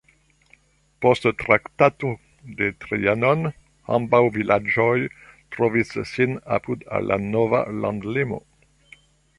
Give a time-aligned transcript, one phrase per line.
[1.05, 2.13] Post Traktato
[2.61, 3.45] de Trianon
[3.99, 4.97] ambaŭ vilaĝoj
[5.57, 8.45] trovis sin apud al la nova landlimo.